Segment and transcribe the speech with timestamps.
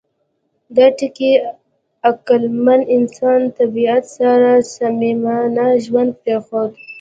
[0.75, 1.31] دا ټکي
[2.09, 6.71] عقلمن انسان د طبیعت سره صمیمانه ژوند پرېښود.